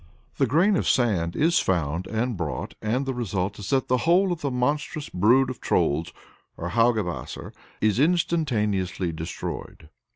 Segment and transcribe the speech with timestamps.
[0.37, 4.31] The grain of sand is found and brought, and the result is that the whole
[4.31, 6.11] of the monstrous brood of Trolls
[6.57, 9.89] or Haugebasser is instantaneously destroyed.